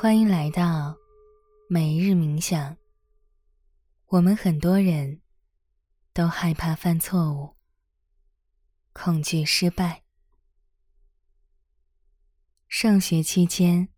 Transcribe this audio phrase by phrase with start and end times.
[0.00, 0.96] 欢迎来到
[1.68, 2.76] 每日冥想。
[4.06, 5.22] 我们很多人
[6.12, 7.56] 都害怕犯错误，
[8.92, 10.04] 恐惧失败。
[12.68, 13.88] 上学期间，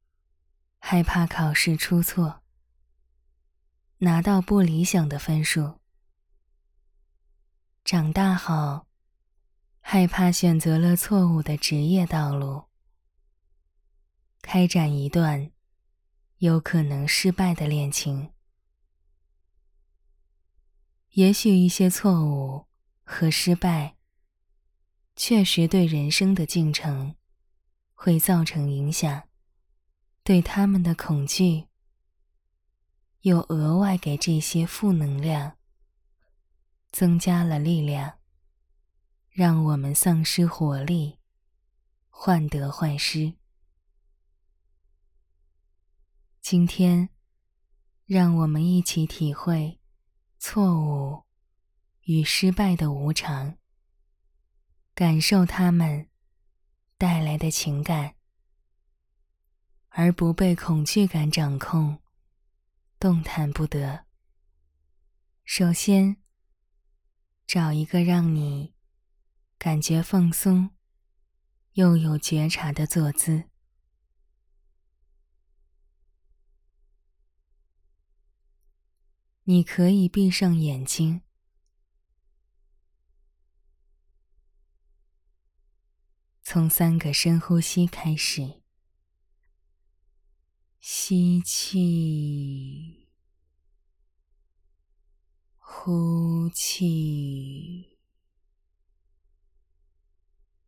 [0.79, 2.41] 害怕考试出错，
[3.99, 5.83] 拿到不理想的分数；
[7.85, 8.87] 长大后，
[9.83, 12.71] 害怕选择了错误的职业道路，
[14.41, 15.53] 开展一段。
[16.41, 18.33] 有可能失败的恋情，
[21.11, 22.65] 也许一些错误
[23.03, 23.99] 和失败
[25.15, 27.15] 确实对人生的进程
[27.93, 29.29] 会造成影响，
[30.23, 31.67] 对他们的恐惧
[33.21, 35.59] 又额外给这些负能量
[36.91, 38.19] 增加了力量，
[39.29, 41.19] 让我们丧失活力，
[42.09, 43.35] 患得患失。
[46.41, 47.11] 今天，
[48.07, 49.79] 让我们一起体会
[50.39, 51.25] 错误
[52.05, 53.59] 与失败的无常，
[54.95, 56.09] 感受他们
[56.97, 58.15] 带来的情感，
[59.91, 62.01] 而不被恐惧感掌控，
[62.99, 64.07] 动弹不得。
[65.45, 66.17] 首先，
[67.47, 68.75] 找一个让你
[69.59, 70.71] 感觉放松
[71.75, 73.50] 又有觉察的坐姿。
[79.45, 81.23] 你可以闭上眼睛，
[86.43, 88.61] 从三个深呼吸开始：
[90.79, 93.09] 吸气，
[95.59, 97.99] 呼气，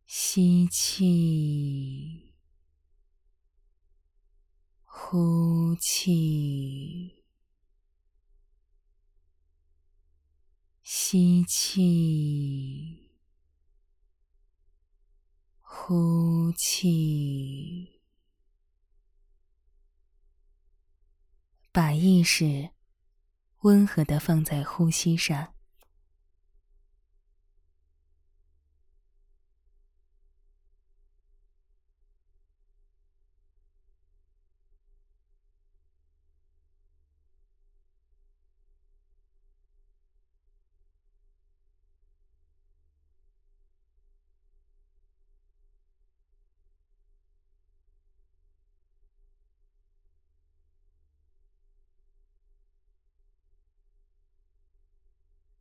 [0.05, 2.33] 吸气，
[4.83, 7.22] 呼气。
[10.83, 13.09] 吸气，
[15.61, 18.01] 呼气，
[21.71, 22.71] 把意识
[23.59, 25.52] 温和的放在呼吸上。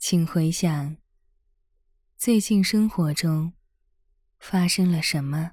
[0.04, 0.96] 请回想，
[2.16, 3.52] 最近生活中
[4.40, 5.52] 发生了什么，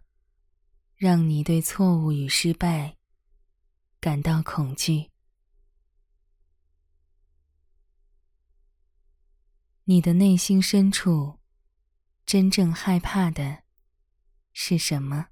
[0.95, 2.97] 让你对错误与失败
[3.99, 5.11] 感到恐惧？
[9.83, 11.39] 你的内心深处
[12.25, 13.61] 真正害怕的
[14.51, 15.27] 是什么？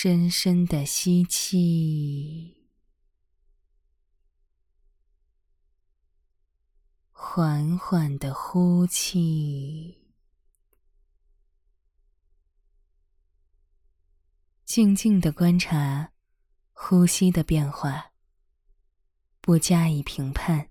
[0.00, 2.68] 深深的吸气，
[7.10, 10.14] 缓缓的呼气，
[14.64, 16.12] 静静的观察
[16.70, 18.12] 呼吸的变化，
[19.40, 20.70] 不加以评判。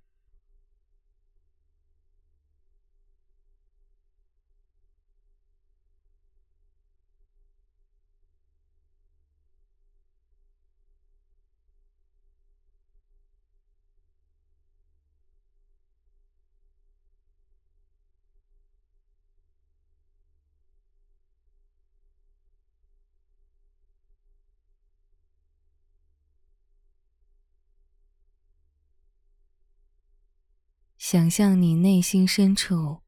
[30.98, 33.02] 想象你内心深处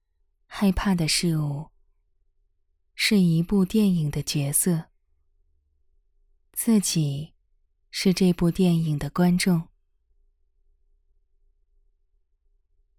[0.45, 1.71] 害怕的事物，
[2.93, 4.89] 是一部电影的角色，
[6.51, 7.33] 自己
[7.89, 9.69] 是这部电影的观众，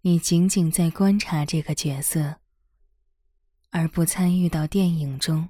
[0.01, 2.41] 你仅仅在观察这个角色，
[3.69, 5.49] 而不参与到电影中。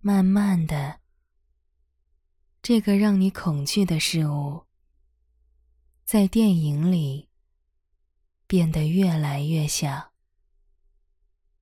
[0.00, 1.05] 慢慢的。
[2.68, 4.66] 这个让你恐惧的事物，
[6.04, 7.30] 在电影里
[8.48, 10.12] 变得越来越小，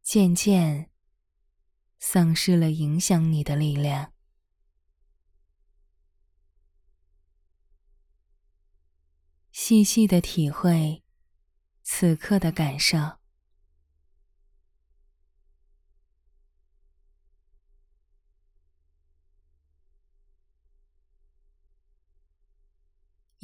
[0.02, 0.90] 渐渐
[1.98, 4.14] 丧失了影响你的力量。
[9.52, 11.04] 细细的体会
[11.82, 13.23] 此刻的感受。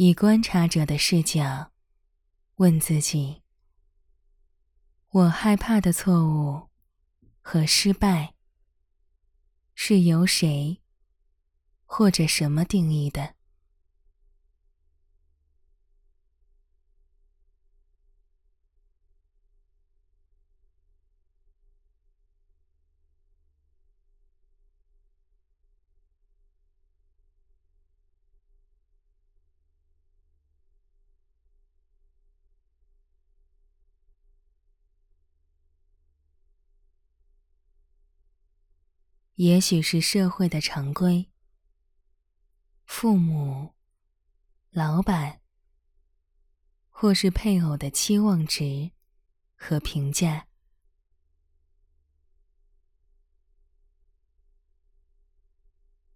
[0.03, 1.73] 以观察者的视角，
[2.55, 3.43] 问自己：
[5.11, 6.71] 我害怕的错误
[7.43, 8.33] 和失败，
[9.75, 10.81] 是由谁
[11.85, 13.35] 或者什么定义的？
[39.41, 41.31] 也许是社会的常规，
[42.85, 43.73] 父母、
[44.69, 45.41] 老板，
[46.91, 48.91] 或是配偶的期望值
[49.57, 50.47] 和评价，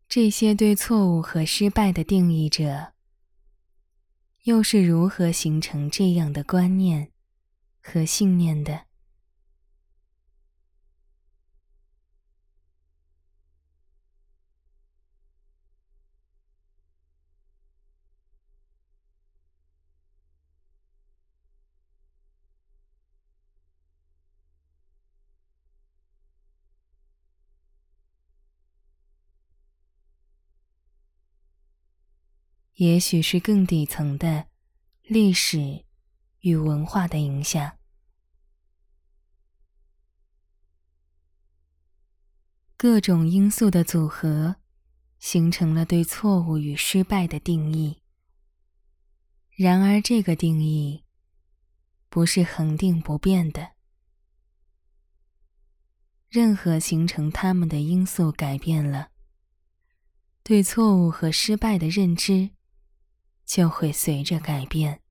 [0.07, 2.93] 这些对错误和失败的定义者，
[4.43, 7.11] 又是如何形成这样的观念
[7.81, 8.84] 和信念的？
[32.75, 34.47] 也许是更底层的
[35.03, 35.85] 历史
[36.41, 37.79] 与文化的影响，
[42.77, 44.57] 各种因素的组合，
[45.21, 48.03] 形成了对错误与失败的定义。
[49.57, 51.05] 然而，这个定义
[52.09, 53.75] 不是恒定不变的，
[56.29, 59.11] 任何形成他们的因素改变了，
[60.43, 62.51] 对错误和失败的认知。
[63.45, 65.03] 就会随着改变。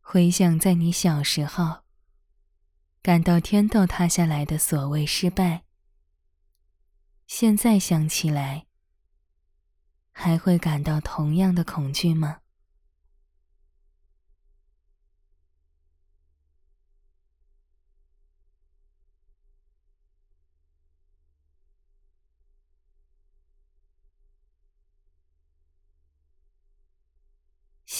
[0.00, 1.84] 回想在你小时候，
[3.00, 5.64] 感到天都塌下来的所谓失败，
[7.26, 8.66] 现在想起来，
[10.10, 12.41] 还会感到同样的恐惧吗？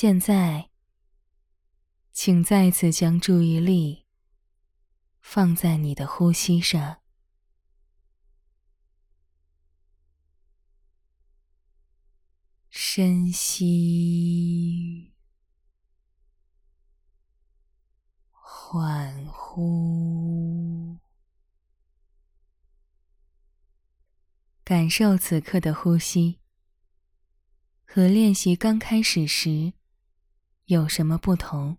[0.03, 0.69] 现在，
[2.11, 4.05] 请再次将注意力
[5.21, 7.01] 放在你的呼吸上，
[12.69, 15.13] 深吸，
[18.33, 20.99] 缓呼，
[24.65, 26.41] 感受此刻的呼吸，
[27.85, 29.75] 和练习刚开始时。
[30.73, 31.77] 有什么不同？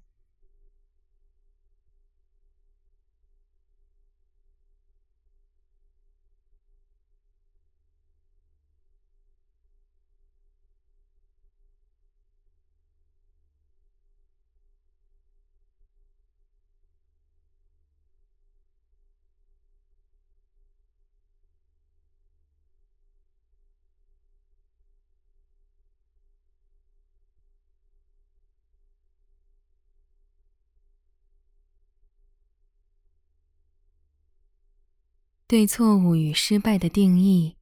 [35.53, 37.57] 对错误与失败的定义，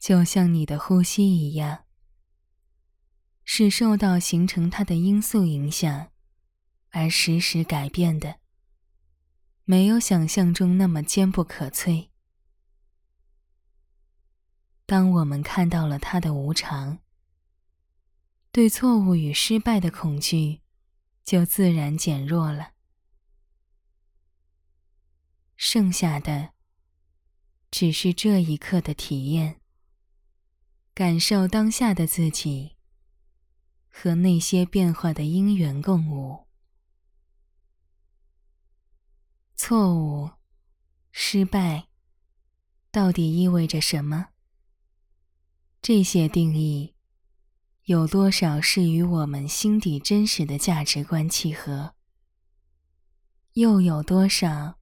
[0.00, 1.84] 就像你的呼吸一样，
[3.44, 6.10] 是受到形成它的因素影响
[6.88, 8.40] 而时时改变的，
[9.62, 12.08] 没有想象中那么坚不可摧。
[14.84, 16.98] 当我们看到了它的无常，
[18.50, 20.62] 对错误与失败的恐惧
[21.22, 22.72] 就自然减弱了，
[25.54, 26.54] 剩下的。
[27.70, 29.60] 只是这一刻的体验，
[30.92, 32.76] 感受当下的自己
[33.88, 36.46] 和那些变化的因缘共舞。
[39.54, 40.30] 错误、
[41.12, 41.86] 失败，
[42.90, 44.30] 到底意味着什么？
[45.80, 46.96] 这些定义
[47.84, 51.94] 有多少是与我们心底真实的价值观契合？
[53.52, 54.79] 又有多少？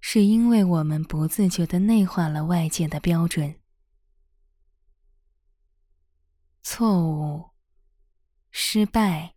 [0.00, 3.60] 是因为我们不自觉的内化了外界的标准。
[6.62, 7.50] 错误、
[8.50, 9.36] 失败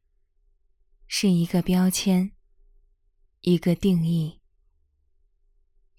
[1.07, 2.31] 是一个标签，
[3.41, 4.41] 一个定义，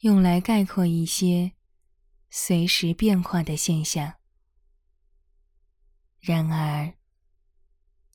[0.00, 1.52] 用来概括一些
[2.30, 4.14] 随时变化的现象。
[6.20, 6.94] 然而，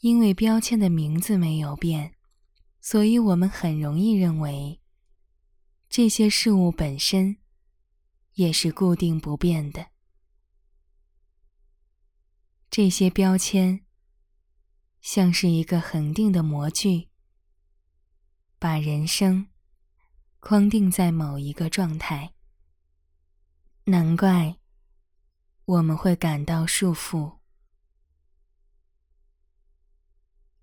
[0.01, 2.15] 因为标签的名字没有变，
[2.79, 4.79] 所以我们很容易认为
[5.95, 7.37] 这些事物本身
[8.33, 9.91] 也是固定不变的。
[12.69, 13.85] 这些标签
[14.99, 17.07] 像是一个恒定的模具，
[18.59, 19.47] 把人生
[20.41, 22.33] 框定在某一个状态。
[23.85, 24.57] 难怪
[25.63, 27.37] 我们会感到束缚。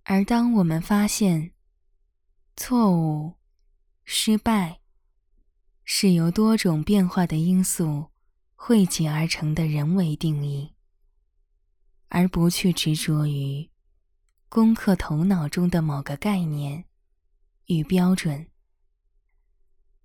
[0.03, 1.55] 而当我们发现
[2.55, 3.37] 错误、
[4.05, 4.82] 失败
[5.85, 8.11] 是由多种变化的因素
[8.55, 10.75] 汇集而成的人为定义，
[12.09, 13.69] 而不去执着于
[14.49, 16.85] 攻克头脑中的某个概念
[17.67, 18.49] 与标准，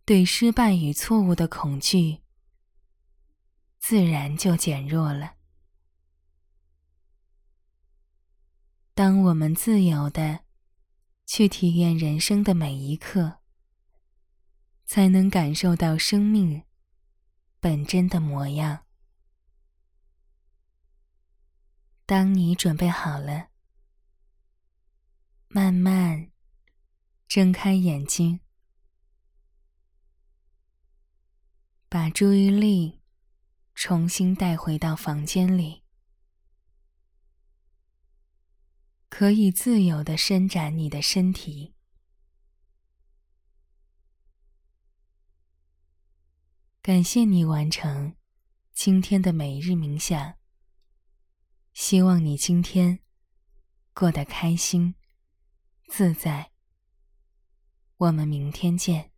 [0.06, 2.22] 对失败与错误的恐惧
[3.80, 5.34] 自然就减弱了。
[8.94, 10.40] 当我们自由的
[11.28, 13.42] 去体验人生的每一刻，
[14.88, 16.64] 才能感受到生命
[17.60, 18.86] 本真的模样。
[22.06, 23.50] 当你准备好了，
[25.50, 26.32] 慢慢
[27.28, 28.40] 睁开眼睛，
[31.90, 33.02] 把注意力
[33.76, 35.84] 重新带回到房间里，
[39.10, 41.77] 可以自由的伸展你的身体。
[46.88, 48.16] 感谢你完成
[48.72, 50.36] 今天的每日冥想。
[51.74, 53.00] 希望你今天
[53.94, 54.96] 过得开心、
[55.90, 56.52] 自在。
[57.98, 59.17] 我们明天见。